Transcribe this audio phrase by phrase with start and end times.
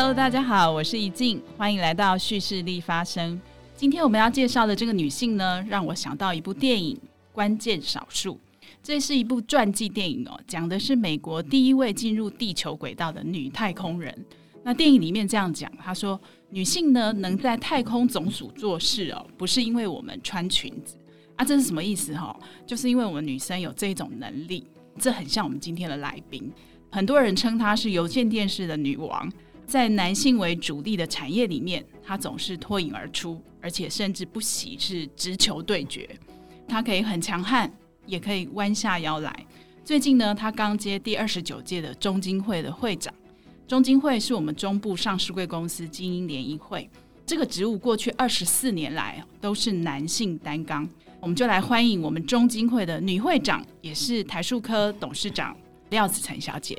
[0.00, 3.38] Hello，大家好，我是怡静，欢迎来到叙事力发声。
[3.76, 6.96] 今天我们要介绍的这个女性呢，让我想到一部电影
[7.34, 8.32] 《关键少数》。
[8.82, 14.24] 这是一部传记电影哦，讲的是美国第一位进入地球轨道的女太空人。
[14.62, 20.96] 那电影里面这样讲，她说：“女性呢，能在太空总署做事哦，不是因为我们穿裙子
[21.36, 22.34] 啊，这是什么意思哈？
[22.66, 24.66] 就是因为我们女生有这种能力。
[24.98, 26.50] 这很像我们今天的来宾，
[26.90, 29.30] 很多人称她是有线电视的女王。”
[29.70, 36.10] 在男性为主力的产业里面，他总是脱颖而出，而且甚至不惜是直球对决。
[36.66, 37.72] 他可以很强悍，
[38.04, 39.46] 也可以弯下腰来。
[39.84, 43.14] 最近呢，他刚接第二十九届的中金会的会长。
[43.68, 46.90] 中金会是我们中部上市贵公司精英联谊会，
[47.24, 50.88] 这个职务过去二十四年来都是男性担纲。
[51.20, 55.56] 我们就来欢迎我们中金会的女会长，也是台数科董事长
[55.90, 56.76] 廖子岑小姐。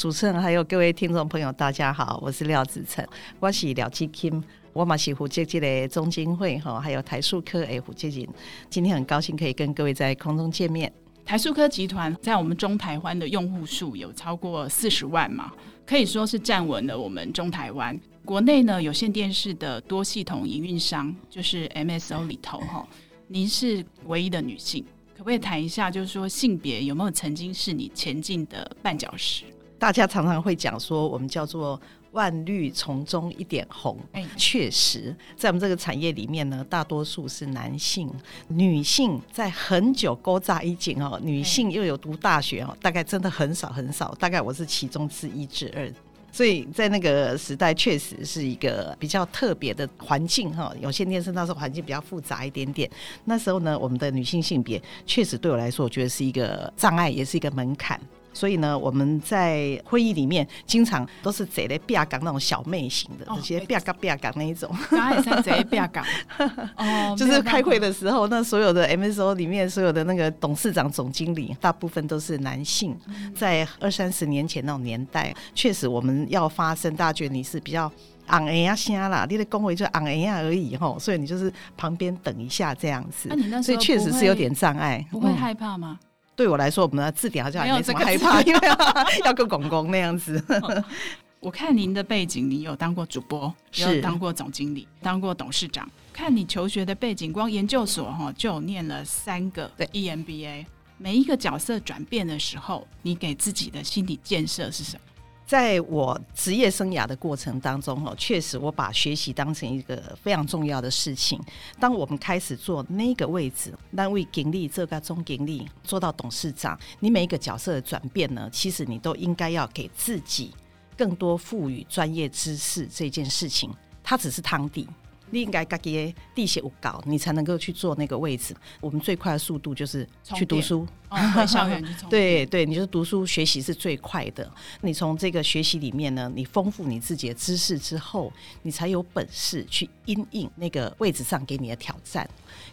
[0.00, 3.06] 主持人还有各位听众朋友，大家好，我是廖子岑，
[3.38, 8.26] 我是廖子钦，我嘛是负责这个中金会哈，还有台塑科诶负责人。
[8.70, 10.90] 今天很高兴可以跟各位在空中见面。
[11.22, 15.52] 台塑科集团在我们中台湾的用户数有超过四十万嘛，
[15.84, 17.94] 可以说是站稳了我们中台湾。
[18.24, 22.88] 国内呢，有线电视的多系统营运商就是 MSO 里头哈，
[23.28, 24.82] 您是唯一的女性，
[25.14, 29.44] 可不可以谈一下，就是说性别有没有曾经是你前进的绊脚石？
[29.80, 31.80] 大家常常会讲说，我们叫做
[32.12, 33.98] 万绿丛中一点红。
[34.12, 38.12] 哎，确实，在我们这个产业里面呢，大多数是男性，
[38.48, 45.90] 女性在很久勾扎一景哦，女性又有读大学哦，大概真的很少很少，大概我是其中之一之二。
[46.30, 50.72] 所以在那个时代，确实是一个比较特别的环境哈。
[50.78, 52.88] 有线电视那时候环境比较复杂一点点，
[53.24, 57.98] 那时候呢，我们的女性性别确实对我来说，我觉得是一个障碍，也是一个门槛。
[58.32, 64.70] 所以呢，我们在会议里面经常都是贼的比亚港那种小妹型的，这些比亚港比亚港那一种。
[64.90, 66.02] 刚也是坐壁角。
[66.76, 72.96] 哦，就是开会的时候，那所有的 MSO 里面所有的那个董事长、总经理，大部分都是男性。
[73.34, 77.90] 在二三十年前那种年代，确实我们要发声，大家觉得你是比较
[78.26, 83.28] 昂哎呀声啦，你的恭维就昂哎呀而已吼，所以你就是旁边等一下这样子。
[83.62, 85.98] 所以确实是有点障碍，不会害怕吗？
[86.40, 88.60] 对我来说，我们的字典好像还没这么害怕，因为
[89.26, 90.42] 要跟公公那样子。
[91.38, 95.86] 我看您的背景，你有当过主播，有当过总经理，当过董事长。
[96.14, 100.64] 看你求学的背景，光研究所哈就念了三个的 EMBA。
[100.96, 105.02] 每一个角色转变的时候，你给自己的心理建设是什么？
[105.50, 111.40] 在我职业生涯的过程当中，哦，确实我把学习当成一个非常重要的事情。
[111.80, 120.54] 当我们开始做那个位置，那位经理这个中经理，做到董事长，你每一个角色的转变呢，其实你都应该要给自己
[120.96, 123.68] 更多赋予专业知识这件事情，
[124.04, 124.86] 它只是汤底。
[125.30, 128.54] 你应该自己的地写五稿，你才能够去做那个位置。
[128.80, 134.50] 我们最快的速度就是去读书，回校园去 对对，你就是读书学习是最快的。
[134.82, 138.32] 你从这个学习里面呢，你丰富你自己的知识之后，
[138.62, 142.28] 你才有本事去因应那个位置上给你的挑战。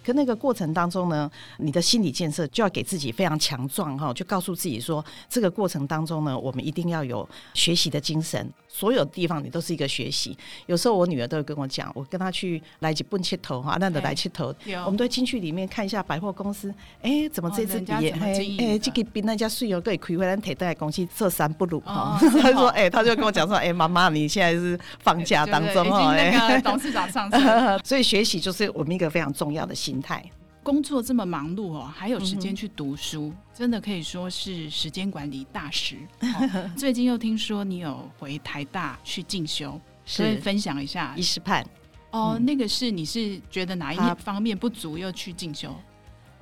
[0.06, 8.48] 可那个过程当中呢，你的心理建设就要给自己非常强壮哈，就告诉自己说，这个过程当中呢，我们一定要有学习的精神。
[8.70, 10.38] 所有地方你都是一个学习。
[10.68, 14.54] 有时候我女儿都会跟我讲，我跟她去来几奔七头哈，那的来切头，
[14.86, 16.72] 我们都进去里面看一下百货公司，
[17.02, 18.12] 哎，怎么这支笔哎
[18.60, 22.20] 哎，这个比那家税油可以亏回来，提带公司这三不如哈。
[22.42, 27.32] 她说哎，她就跟我讲说，哎，妈妈你现在是放假当中哦，哎，董事长上
[27.84, 30.28] 所以学习就是我们一个非常重要的心态。
[30.64, 35.96] 工作这么忙碌哦，还有时间去读书，嗯、真的可以说是时间管理大师。
[36.20, 39.80] 哦、最近又听说你有回台大去进修，
[40.18, 41.14] 可以分享一下。
[41.16, 41.64] 一时盼
[42.12, 45.74] 哦，嗯、那个是你是觉得哪一方面不足又去进修？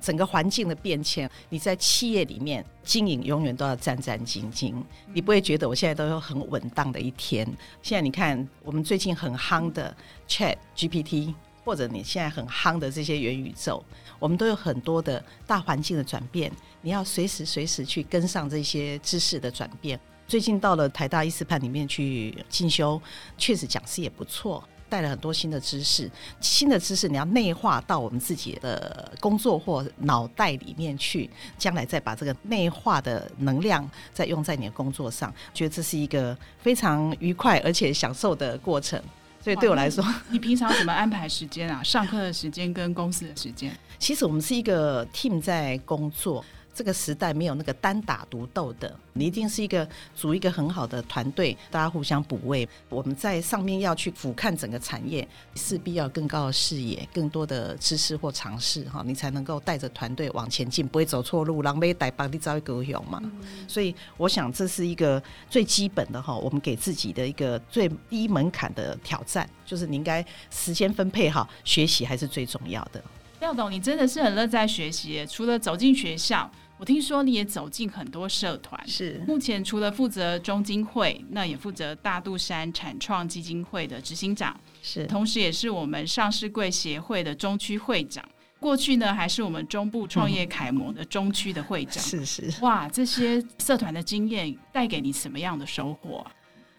[0.00, 4.74] 整个环境的变迁，你在企业里面经营永远都要战战兢兢，
[5.14, 7.46] 你不会觉得我现在都有很稳当的一天。
[7.80, 9.96] 现在你看，我们最近很夯的
[10.28, 11.32] Chat GPT。
[11.66, 13.84] 或者你现在很夯的这些元宇宙，
[14.20, 19.98] 我们都有很多的大环境的转变，你要随时随时去跟上这些知识的转变。
[20.28, 23.02] 最近到了台大一斯潘里面去进修，
[23.36, 26.08] 确实讲师也不错，带了很多新的知识。
[26.40, 31.28] 新的知识你要内化到我们自己的工作或脑袋里面去，
[31.58, 39.02] 将来再把这个内化的能量再用在你的工作上，觉得这是一个非常愉快而且享受的过程。
[39.46, 41.80] 所以对我来说，你平常怎么安排时间啊？
[41.80, 43.72] 上课的时间跟公司的时间？
[43.96, 46.44] 其实我们是一个 team 在工作，
[46.76, 52.68] 这个时代没有那个单打独斗的，你一定是一个组一个很好的团队，大家互相补位。
[52.90, 63.22] 我们在上面要去俯瞰整个产业，势必要更高的视野、更多的知识或尝试哈，你才能够带着团队往前进，不会走错路，狼狈带帮你找一个用嘛。
[63.66, 73.02] 所以我想这是一个最基本的哈，我们给自己的一个最低门槛的挑战，就是你应该时间分配好，学习还是最重要的。
[73.40, 76.50] 廖董，你真的是很乐在学习，除了走进学校。
[76.78, 88.22] 我听说你也走进很多社团，是目前除了负责中金会，那也负责大肚山产创基金会的执行长，是，同时也是我们上市柜协会的中区会长。
[88.58, 92.02] 过去呢，还是我们中部创业楷模的中区的会长。
[92.02, 96.26] 是是，哇，这些社团的经验带给你什么样的收获？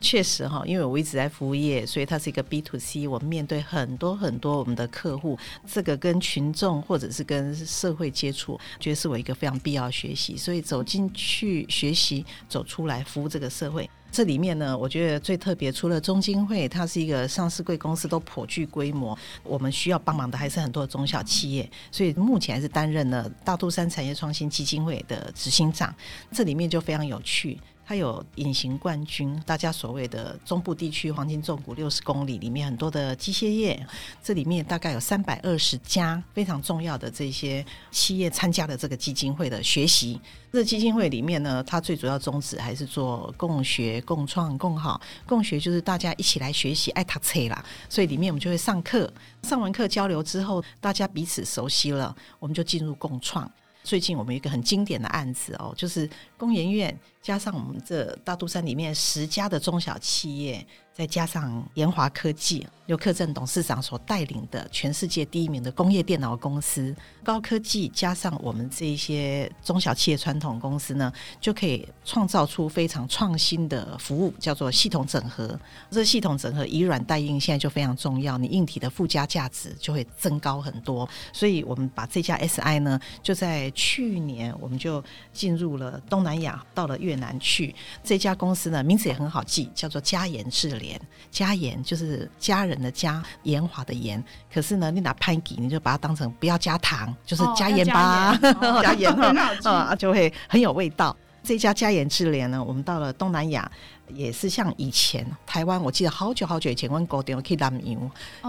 [0.07, 3.05] 确实哈，因为我一直在服务业，所以它是一个 B to C。
[3.05, 5.37] 我们面对很多很多我们的客户，
[5.69, 10.37] 这个跟群众或者是跟社会接触，觉得是我一个非常必要学习。
[10.37, 13.89] 所以走进去学习，走出来服务这个社会。
[14.09, 19.17] 这里面呢，我觉得最特别，除了中金会，它是一个上市贵公司，都颇具规模。
[19.43, 25.93] 我们需要帮忙的还是很多中小企业，所以目前还是担任了大肚山产业创新基金会的执行长。
[26.31, 27.59] 这里面就非常有趣。
[27.87, 33.87] 它有隐形冠军，大家所谓的中部地区黄金重谷六十公里里面很多的机械业，
[34.21, 40.19] 这里面大概有三百二十家非常重要的这些企业参加了这个基金会的学习。
[40.51, 44.99] 这基金会里面呢，它最主要宗旨还是做共学、共创、共好。
[45.25, 47.63] 共学就是大家一起来学习，爱读册啦。
[47.87, 49.09] 所以里面我们就会上课，
[49.43, 53.49] 上完课交流之后，大家彼此熟悉了，我们就进入共创。
[53.83, 56.93] 最近我们一个很经典的案子哦，就是工研院
[57.27, 60.65] 加上我们这大肚山里面十家的中小企业。
[60.93, 75.55] 再加上研华科技，刘克正董事长所带领的全世界第一名的工业电脑公司，高科技加上我们这一些中小企业传统公司呢，就可以创造出非常创新的服务，叫做系统整合。
[75.91, 81.07] 这系统整合以软代硬，现在就非常重要，你硬体的附加价值就会增高很多。
[81.31, 87.75] 所以我们把这家 SI 呢，就在去年我们就进入了东南亚，到了越南去。
[88.03, 90.99] 这家公司呢，名字也很好记，叫做嘉盐智联。
[91.29, 94.23] 嘉盐就是家人的家，盐华的盐。
[94.53, 98.35] 可是呢，你拿潘吉，你就把它当成不要加糖，就是加盐巴，
[98.81, 99.33] 加盐 哈
[99.69, 101.15] 啊，就会很有味道。
[101.43, 103.69] 这家嘉盐智联呢，我们到了东南亚。
[104.13, 107.97] 也是像以前台湾，我记得好久好久以前，我高点可以打米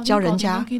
[0.04, 0.78] 教人家可以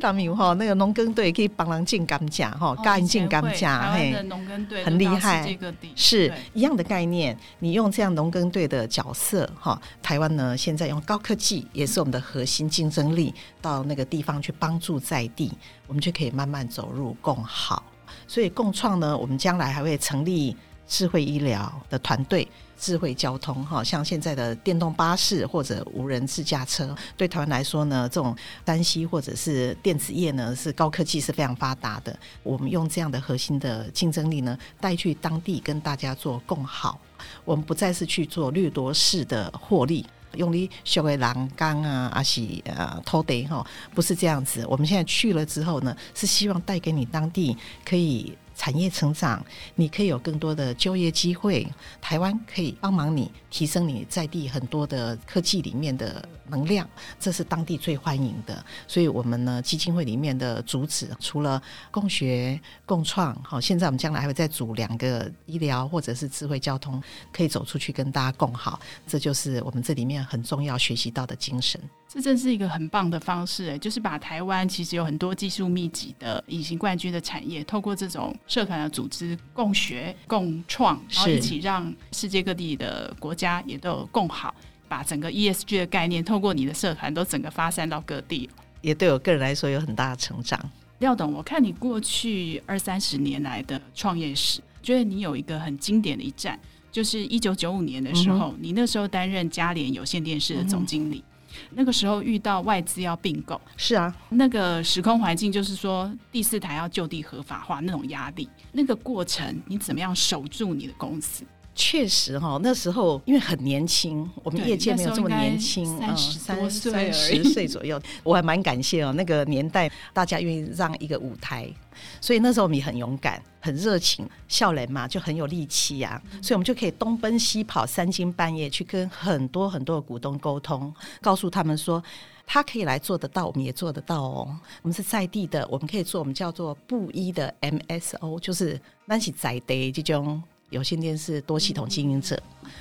[0.00, 5.58] 打米哈，那个农耕队可以帮人进甘蔗哈，干净甘蔗嘿，农耕队很厉害，
[5.94, 7.36] 是一样的概念。
[7.58, 15.52] 你用这样农耕队的角色哈，台湾呢现在用高科技也是我们的核心竞争力，到那个地方去帮助在地，
[15.86, 17.82] 我们就可以慢慢走入共好。
[18.26, 20.56] 所以共创呢，我们将来还会成立
[20.88, 22.48] 智慧医疗的团队。
[22.80, 28.32] 智慧交通，哈，像现在的电动巴士或者无人自驾车，对台湾来说呢，这种
[28.64, 32.16] 单息或者是电子业呢，是高科技是非常发达的。
[32.44, 37.00] 我们用这样的核心的竞争力呢，带去当地跟大家做共好。
[37.44, 40.06] 我们不再是去做掠夺式的获利，
[40.36, 44.64] 用力修为栏杆啊，阿西啊，偷得哈，不是这样子。
[44.68, 48.38] 我们现在去了之后呢，是希望带给你当地可以。
[48.58, 49.42] 产业成长，
[49.76, 51.64] 你可以有更多的就业机会。
[52.00, 56.86] 台湾可以帮忙你提升你在地很多的科技里面的能量，
[57.20, 58.62] 这是当地最欢迎的。
[58.88, 61.62] 所以，我们呢基金会里面的主旨，除了
[61.92, 67.00] 共学共创，好，现在我们将来还会再组两个医疗或者是智慧交通，
[67.32, 68.80] 可以走出去跟大家共好。
[69.06, 71.80] 这就是我们这里面很重要学习到的精神。
[72.08, 84.54] 这真是一个很棒的方式，哎，就是把台湾其实有很多技术密集的隐形冠军的产业，透过这种社团的组织，共学共创，然后一起让世界各地的国家也都有共好，
[84.88, 88.48] 把整个 ESG 的概念，透过你的社团都整个发散到各地，
[88.80, 90.58] 也对我个人来说有很大的成长。
[91.00, 96.58] 廖董，我看你过去二三十年来的创业史，觉得你有一个很经典的一战，
[96.90, 101.18] 就是一九九五年的时候，嗯、你那时候担任嘉联有线电视的总经理。
[101.18, 101.27] 嗯
[101.70, 111.44] 那个时候遇到外资要并购，是啊，那个时空环境就是说第四台要就地合法化那种压力，那个过程你怎么样守住你的公司？
[111.80, 121.72] 确实哈，那时候因为很年轻，我们业界没有这么年轻，三十多岁，三十岁左右，我还蛮感谢哦，那个年代大家愿意让一个舞台。
[122.20, 126.40] 所以那时候我们也很勇敢，很热情，笑人嘛就很有力气呀、啊。
[126.42, 132.02] 所以我们就可以东奔西跑，三更半夜去跟很多很多的股东沟通，告诉他们说，
[132.46, 134.58] 他可以来做得到，我们也做得到哦。
[134.80, 140.42] 我们是在地的，我们可以做我们叫做布衣的 MSO，就是那是在地这种。
[140.70, 142.40] 有线电视多系统经营者，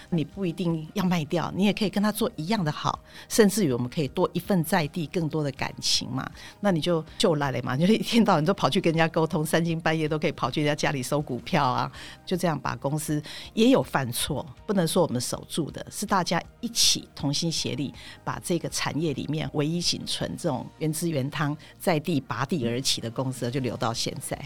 [0.10, 6.29] 你不一定要卖掉，你也可以跟他做一样的好，甚至于我们可以多一份在地更多的感情嘛。
[6.60, 11.89] 那你就就来了嘛，就是一天到晚都跑去跟人家沟通，三更半夜都可以跑去人家家里收股票啊，
[12.25, 13.22] 就这样把公司
[13.53, 24.38] 也有犯错，不能说我们守住的，是大家一起同心协力，把这个产业里面唯一仅存这种原汁原汤在地拔地而起的公司，就留到现在。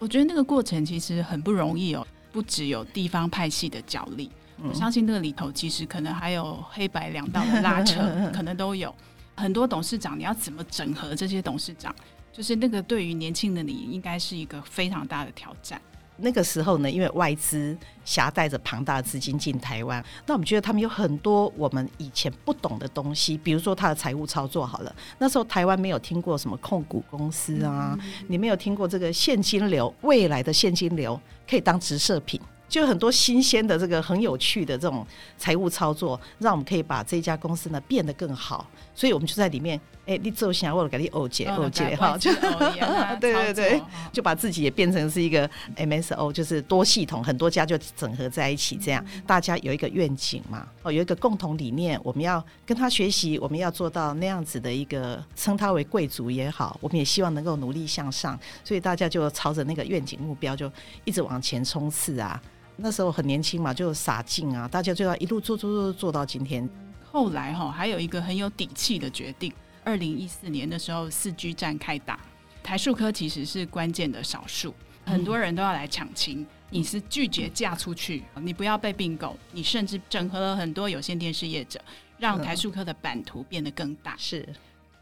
[0.00, 2.06] 我觉得那个过程其实很不容易哦。
[2.38, 4.30] 不只有地方派系的角力，
[4.62, 8.00] 我相信那个里头其实可能还有黑白两道的拉扯，
[8.32, 8.94] 可能都有
[9.34, 10.16] 很多董事长。
[10.16, 11.92] 你要怎么整合这些董事长？
[12.32, 15.82] 就是那个对于年轻的你，应该是一个非常大的挑战。
[16.18, 24.94] 那个时候呢，因为外资携带着庞大的资金进台湾，那我们觉得他们有很多我们以前不懂的东西，比如说他的财务操作好了。
[25.18, 32.40] 那时候台湾没有听过什么控股公司啊，嗯、你没有听过这个现金流，未来的现金流可以当直射品。
[32.68, 35.06] 就很多新鲜的这个很有趣的这种
[35.38, 38.68] 财务操作，让我们可以把这家公司呢变得更好。
[38.94, 42.32] 所以我们就在里面，哎、欸，你做啥我给你欧姐欧姐哈，就
[43.20, 45.46] 对对对，就把自己也变成是一个
[45.76, 60.72] MSO，就是多系统很多家就整合在一起，这样大家有一个愿景嘛，哦，有一个共同理念，我们要跟他学习，我们要做到那样子的一个称他为贵族也好，我们也希望能够努力向上，所以大家就朝着那个愿景目标就
[61.04, 62.40] 一直往前冲刺啊。
[62.76, 64.66] 那时候很年轻嘛，就洒劲啊！
[64.66, 66.66] 大家就要一路做做做做到今天。
[67.10, 69.52] 后来哈，还有一个很有底气的决定。
[69.88, 72.20] 二零一四年的时候，四 G 战开打，
[72.62, 74.74] 台数科其实是关键的少数，
[75.06, 76.46] 很多人都要来抢亲。
[76.68, 81.80] 你是拒绝嫁出去，你不要被并购，你甚至整合了很多有线电视业者，
[82.18, 84.14] 让台数科的版图变得更大。
[84.18, 84.46] 是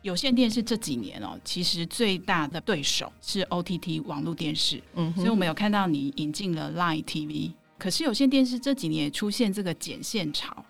[0.02, 4.81] 有线电视这几年哦，其实最大的对手是 OTT 网络电视。
[4.95, 7.50] 嗯，所以我们有看到你引进了 Line TV。
[7.76, 10.64] 可是有线电视这几年也出现这个剪线潮，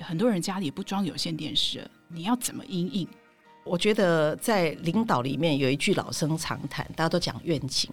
[0.00, 3.08] 很多人家里不装有线电视了，你要怎么应应？
[3.64, 7.90] 我觉得在领导里面有一句老生常谈，大家都讲愿景，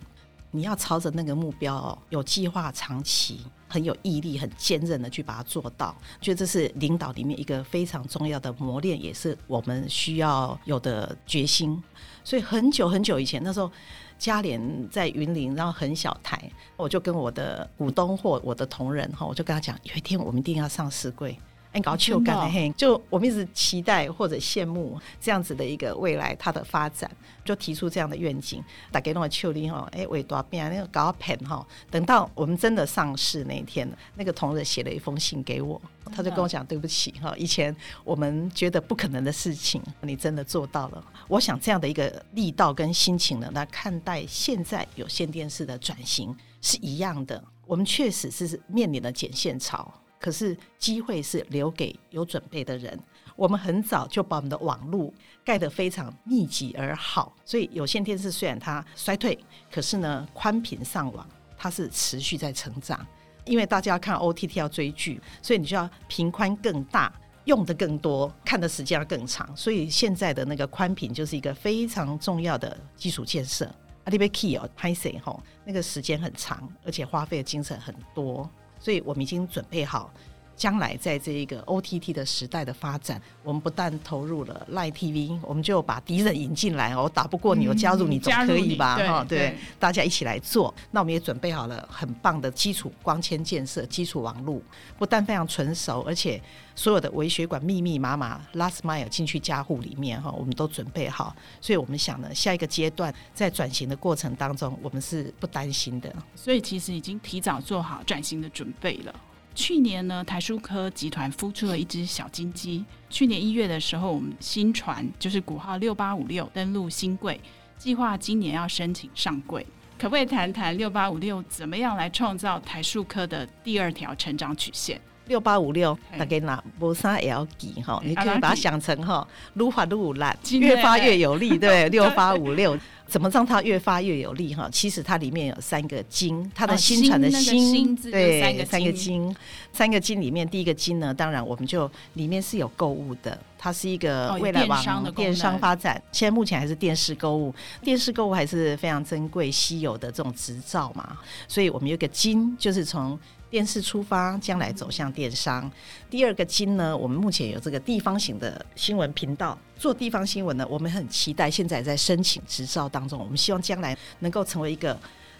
[0.51, 5.95] 你要朝着那个目标有计划、长期很有毅力、很坚韧的去把它做到。
[6.19, 11.81] 觉得这是领导里面一个非常重要的磨练，也是我们需要有的决心。
[12.23, 13.71] 所以很久很久以前，那时候。
[14.19, 21.39] 嘉联在云林，然后很小台，我就跟我的股东或我的同仁哈，我就跟他讲，有一天我们一定要上市柜。
[21.71, 27.09] 哎，搞秋干的嘿，就我们一直期待或者羡慕这样子的一个未来，它的发展，
[27.45, 28.63] 就提出这样的愿景。
[28.91, 35.79] 打给那个秋林哈，哎，伟多变那个搞片哈，等到我们真的上市那一天，那个同仁写了一封信给我，
[36.11, 41.05] 他就跟我讲，对不起哈，以前我们觉得不可能的事情，你真的做到了。
[41.27, 47.43] 我想这样的一个力道跟心情呢，来看待现在有线电视的转型是一样的。
[47.67, 49.93] 我们确实是面临了剪线潮。
[50.19, 52.99] 可是机会是留给有准备的人。
[53.35, 55.13] 我们很早就把我们的网路
[55.45, 59.39] 盖得非常密集而好，所以有线电视虽然它衰退，
[59.71, 61.25] 可是呢，宽频上网
[61.57, 63.05] 它是持续在成长。
[63.45, 67.11] 因为大家要看 OTT 要追剧，所以你就要频宽更大，
[67.45, 69.49] 用的更多，看的时间要更长。
[69.55, 73.65] 所以现在的那个宽频就是一个非常重要的基础建设。
[74.03, 78.47] 阿里贝 key 哦，拍摄吼，那个时间很长，而且花费的精神很多。
[78.79, 80.11] 所以我们已经准备好，
[80.59, 88.97] 将来在这一个 OTT 的时代的发展，我们不但投入了 Line TV，我们就把敌人引进来哦，我打不过你，我加入你总可以吧？
[88.97, 90.75] 哈，对，大家一起来做。
[90.91, 94.61] 那我们也准备好了很棒的基础光纤建设、基础网络，
[94.97, 96.41] 不但非常纯熟，而且
[96.75, 101.33] 所有的微血管密密麻麻，Last Mile 进去加护里面哈，我们都准备好。
[101.61, 106.13] 所以我们想呢，下一个阶段在转型的过程当中，我们是不担心的。
[106.35, 109.15] 所以其实已经提早做好转型的准备了。
[109.55, 112.85] 去年呢，台塑科集团孵出了一只小金鸡。
[113.09, 117.39] 去年一月的时候，我们新船就是股号六八五六登陆新柜，
[117.77, 119.65] 计划今年要申请上柜。
[119.97, 125.01] 可不可以谈谈六八五六怎么样来创造台塑科的第二条成长曲线？
[125.29, 132.77] 六八五六大概拿波沙 L 几哈，你可以把它想成哈，撸发撸烂，越发越有力， 对，六八五六。
[133.07, 134.69] 怎么让它越发越有力哈？
[134.71, 139.35] 其实它里面有三个金，它的新传的新，对，三个金，
[139.73, 145.99] 三个金里面第一个金呢，当然我们就里面是有购物的，它是一个未来往电商发展。
[146.11, 151.17] 现在目前还是电视购物，电视购物还是非常珍贵稀有的这种执照嘛，
[151.47, 153.17] 所以我们有个金，就是从。
[153.49, 155.71] 电视出发，将来走向电商。
[156.09, 164.97] 第二个金呢，我们目前有这个地方型的新闻频道，做地方新闻呢，我们很期待，现在在申请执照当中，我们希望将来能够成为一个。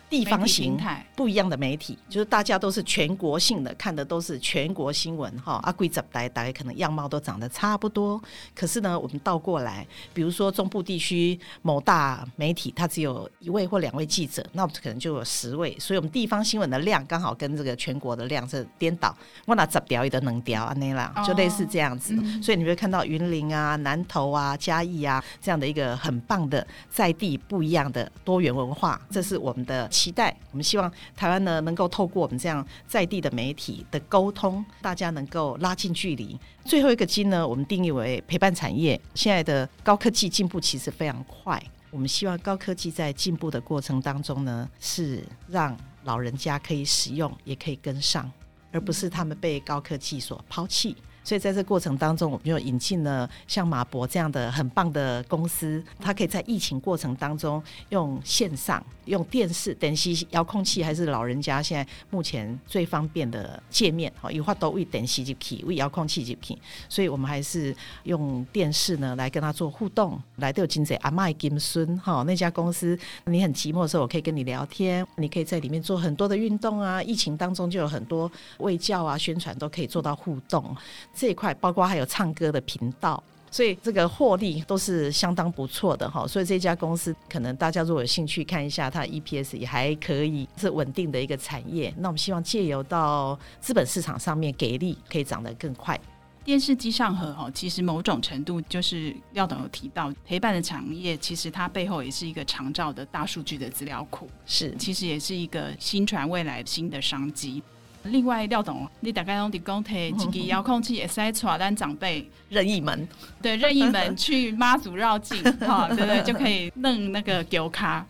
[0.09, 0.75] 地方型
[1.15, 5.59] 不一样的媒体，就是大家都是全国性的，看的都是全国新闻哈。
[5.61, 8.19] 阿贵怎么大概可能样貌都长得差不多，
[8.55, 19.15] 可是呢，我们倒过来，比如说中部地区某大媒体，它只有一位或两位记者，那我们可能就有十位，所以我们地方新闻的量刚好跟这个全国的量是颠倒。
[19.45, 22.15] 我拿十条也都能调啊，那啦就类似这样子。
[22.41, 29.87] 所以你会看到云林啊、南投啊、嘉义啊这样的一个很棒的在地不一样的多元文化，这是我们的。
[29.99, 36.39] 期待，我们希望台湾呢能够透过我们这样在地的媒体的沟通，大家能够拉近距离。
[36.63, 38.97] 最后一个金呢，我们定义为陪伴产业。
[39.13, 45.75] 现在的高科技进步其实非常快，我们希望高科技在进步的过程当中呢，是让
[46.05, 48.31] 老人家可以使用，也可以跟上，
[48.71, 50.95] 而不是他们被高科技所抛弃。
[51.23, 64.11] 所以在这过程当中，我们就引进了像马博这样的很棒的公司，它可以在疫情过程当中用线上、用电视、电视遥控器，还是老人家现在目前最方便的界面。
[64.19, 66.61] 好，有话都为电视就可以，为遥控器就可以。
[66.87, 77.01] 所以我们还是用电视呢来跟他做互动，来都有金贼阿麦金孙哈那家公司，你很寂寞的时候，我可以跟你聊天，你可以在里面做很多的运动啊。
[77.03, 80.75] 疫情当中就有很多卫教啊、宣传都可以做到互动。
[81.19, 83.21] 这一块包括还有唱歌的频道，
[83.51, 86.25] 所以这个获利都是相当不错的哈。
[86.25, 91.93] 所以这家公司可能大家如果有兴趣看一下，它 EPS 也还可以，是稳定的一个产业。
[91.97, 95.99] 那我们希望借由到资本市场上面给力，可以涨得更快。
[96.45, 107.61] 电视机上盒哈，其实某种程度就是廖董有提到陪伴的产业，其实它背后也是一个长照的大数据的资料库，是其实也是一个新传未来新的商机。
[108.03, 113.07] 另外，廖董，你大概用的公提几个遥控器，也是在传单长辈任意门，
[113.41, 116.23] 对任意门去妈祖绕境， 哈，对不对？
[116.23, 118.05] 就可以弄那个丢卡。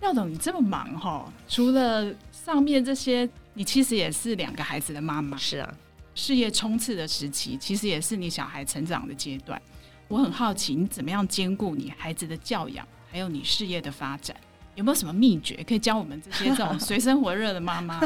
[0.00, 5.74] 廖董，你这么忙哈，除了上面这些，你其实也是两个孩子的妈妈，是啊，
[6.14, 9.60] 事业冲刺的时期，其实也是你小孩成长的阶段。
[10.08, 14.36] 我很好奇，你怎么样兼顾你孩子的教养，还有你事业的发展？
[14.74, 18.00] 有没有什么秘诀可以教我们这些这种水深火热的妈妈？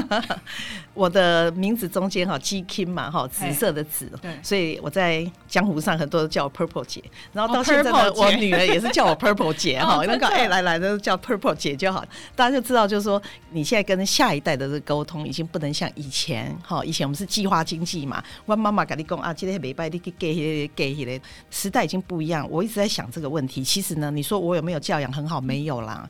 [0.94, 7.02] 我的名字中间哈，G Kim 嘛哈，紫色的紫，对，所以我在江湖上很多都叫我 Purple 姐，
[7.32, 12.04] 然后到现在呢，我女儿也是叫我 Purple 姐哈， 那个哎来来都叫 Purple 姐就好，
[12.36, 25.40] 大家就知道就是说你现在跟下一代的这个沟通已经不能像以前哈，以前我们是计划经济嘛，我妈妈跟你讲啊，今天礼拜你给给给给，时代已经不一样，我一直在想这个问题，其实呢，你说我有没有教养很好？
[25.40, 26.06] 没有啦，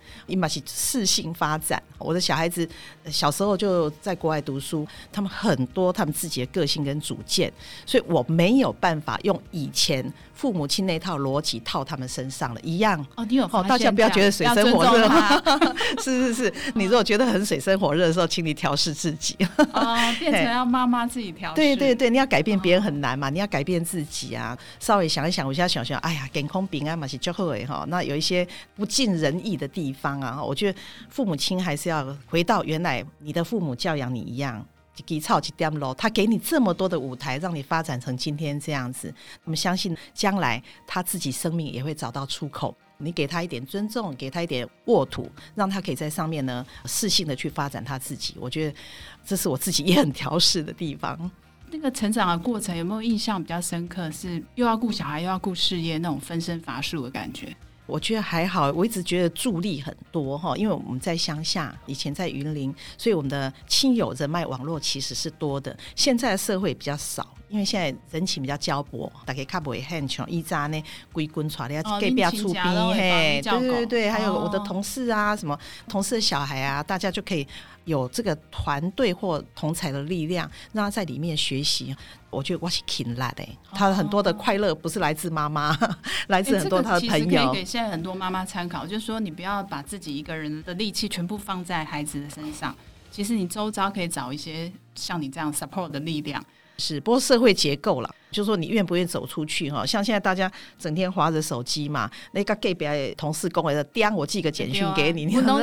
[0.66, 2.68] 适性发展，我的小孩子
[3.10, 7.52] 小时候就在国外读书，他们很多他们自己的个性跟主见，
[7.84, 12.60] 所以我没有办法用以前父母亲那套逻辑套他们身上了。
[12.62, 15.08] 一样哦，你有哦，大家不要觉得水深火热，
[16.02, 19.36] 是是是，你如果觉得很水深火热的时候，请你调试自己
[19.72, 21.56] 哦，变成要妈妈自己调适。
[21.56, 24.56] 对对对，你要改变别人很难嘛，你要改变自己啊。
[24.78, 27.84] 稍微想一想，我现在想想，哎呀，健康平安嘛是最好的哈。
[27.88, 30.78] 那有一些不尽人意的地方啊，我觉得。
[31.08, 34.64] 父母亲还是要回到原来你的父母教养你一样，
[35.04, 35.92] 给操几点喽？
[35.94, 39.12] 他给你这么多的舞台，让你发展成今天这样子。
[39.44, 42.76] 我们相信将来他自己生命也会找到出口。
[42.98, 48.34] 你给他一点尊重，给他一点沃土，让他可以在上面呢适性的去发展他自己。
[48.38, 48.76] 我觉得
[49.24, 51.30] 这是我自己也很调试的地方。
[51.70, 54.10] 那个成长的过程有没有印象比较深刻？
[54.10, 57.56] 是又要顾小孩又要顾事业那种分身乏术的感觉？
[57.88, 65.74] 我觉得还好，我一直觉得助力很多哈，因为我们在乡下，以前在云林，所以我们的亲友人脉网络其实是多的。
[65.96, 70.26] 现在的社会比较少，因为现在人情比较胶薄，大家看不会很穷。
[70.28, 70.82] 一扎呢，
[71.12, 72.62] 归根出来要给不要出兵
[72.94, 75.58] 嘿，对对对，还有我的同事啊，什么
[75.88, 77.46] 同事的小孩啊，大家就可以。
[77.84, 81.96] 有这个团队或同才的力量，让他在里面学习，
[82.28, 83.42] 我觉得我是挺辣的。
[83.72, 85.96] 他很多的快乐不是来自妈妈，哦、
[86.28, 87.24] 来自很多他的朋友。
[87.24, 92.76] 欸这个、可以给现在很多妈妈参考，就是说你不要把自己一个人的力气全部放在孩子的身上，
[93.10, 96.44] 其实你周遭可以找一些像你这样 support 的力量。
[96.78, 98.14] 是，不过社会结构了。
[98.30, 99.84] 就是说你愿不愿意走出去哈？
[99.86, 105.58] 像现在大家整天划着手机嘛，那个隔壁同事跟我说：“叮，我寄个简讯给你，你都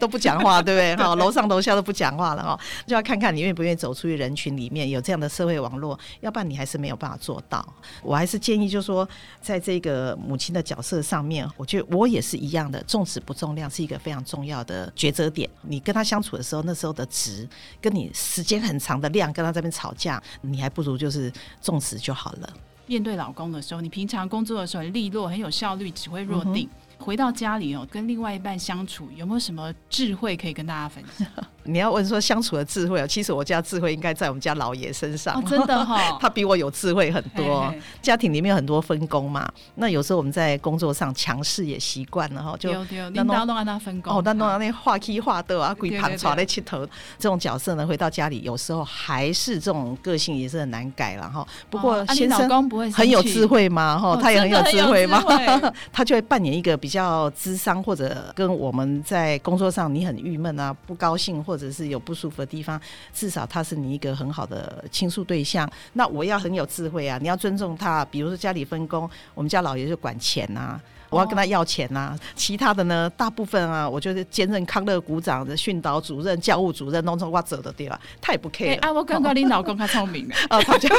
[0.00, 0.96] 都不讲话， 对不对？
[0.96, 7.66] 哈，楼上楼下都不讲话了哈，就要看看你愿不愿意走出去人群里面，有这样的社会网络，要不然你还是没有办法做到。
[8.02, 9.06] 我还是建议，就是说，
[9.42, 15.48] 在这个母亲的角色上面，我觉得我也是一样的，重质不重量是一个非常重要的抉择点。
[15.62, 17.46] 你跟他相处的时候，那时候的值，
[17.80, 21.89] 跟你时间很长的量跟他这边吵架，你还不如就是重质。
[21.98, 22.52] 就好了。
[22.86, 26.66] 面对老公的时候，你平常工作的时候很利落、很有效率、只会落定。
[26.66, 31.26] 嗯回到家里哦，跟另外一半相处有没有什么智慧可以跟大家分享？
[31.64, 37.62] 你要问说相处的智慧哦，其实我家智慧应该在我们家老爷身上，哦、真的哈、哦， 他比我有智慧很多。
[37.68, 37.82] 嘿嘿。
[38.02, 42.70] 家庭里面有很多分工嘛，那有时候我们在工作上强势也习惯了哈，就
[43.10, 44.16] 领导都让他分工。
[44.16, 46.84] 哦，那弄那画 K 画豆啊，鬼盘耍在气头。
[47.18, 51.46] 这种角色呢，回到家里有时候还是这种个性也是很难改了哈。
[51.68, 52.48] 不过先生
[52.92, 55.22] 很有智慧嘛哈，他也很有智慧嘛，
[55.92, 62.78] 他就会扮演一个比较智商或者跟我们在工作上你很郁闷啊，不高兴或者是有不舒服的地方，
[63.14, 65.70] 至少他是你一个很好的倾诉对象。
[65.92, 68.04] 那我要很有智慧啊，你要尊重他。
[68.06, 72.18] 比如说家里分工，我们家老爷就管钱、啊，我要跟他要钱呐、啊。
[72.34, 78.00] 其他的呢，大部分啊，我就是兼任康乐股长的训导主任、教务主任，弄成我走的对吧？
[78.20, 78.78] 他也不 care。
[78.80, 80.96] 啊，我刚刚你老公他聪明 哦，他比较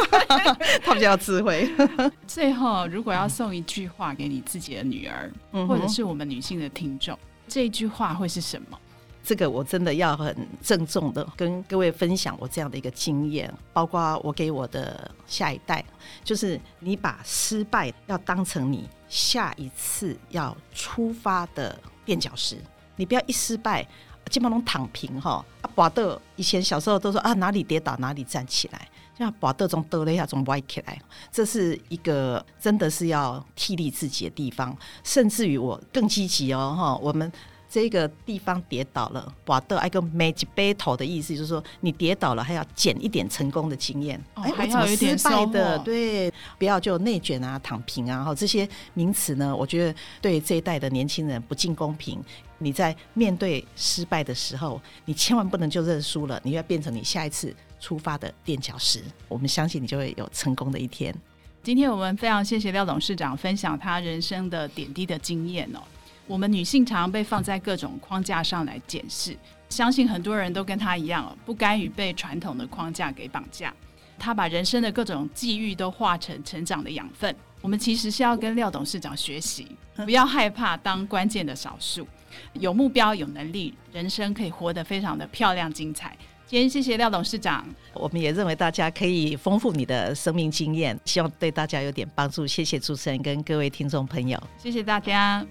[0.83, 1.67] 他比较智慧。
[2.27, 8.77] 最后，如果要送一句话给你自己的女儿，嗯、或者是我们女性的听众，这一句话会是什么？
[9.23, 15.83] 这个我真的要很郑重的跟各位分享我这样的一个经验，包括我给我的下一代，
[16.23, 22.57] 就是你把失败要当成你下一次要出发的垫脚石，
[22.95, 23.87] 你不要一失败
[24.29, 25.69] 基本上躺平哈啊！
[25.75, 30.99] 拔豆以前小时候都说啊，哪里跌倒哪里站起来，像拔豆中得了一下中歪起来，
[31.31, 37.31] 这是一个真的是要替励自己的地方，甚至于我更积极哦哈，我们。
[37.71, 46.29] 这个地方跌倒了，瓦的一个 magic battle 的意思就是说，你跌倒了还要捡一点成功的经验，哦、还要有失败的，对，
[46.59, 52.21] 不要就内卷啊、躺平啊，哈，这些名词呢，我觉得对这一代的年轻人不尽公平。
[52.57, 59.01] 你在面对失败的时候，你千万不能就认输了，你要变成你下一次出发的垫脚石。
[59.29, 61.15] 我们相信你就会有成功的一天。
[61.63, 65.79] 今天我们非常谢谢廖董事长分享他人生的点滴的经验哦。
[66.27, 69.35] 我们女性常常被放在各种框架上来检视，
[69.69, 73.73] 相信很多人都跟她一样，不甘于被传统的框架给绑架。
[74.17, 77.35] 她把人生的各种际遇都化成成长的养分。
[77.61, 82.07] 我们其实是要跟廖董事长学习，不要害怕当关键的少数，
[82.53, 86.17] 有目标、有能力，人生可以活得非常的漂亮精彩。
[86.47, 92.45] 今天谢谢廖董事长，我们也认为大家可以丰富你的生命经验，希望对大家有点帮助。
[92.45, 95.45] 谢谢主持人跟各位听众朋友，谢谢大家。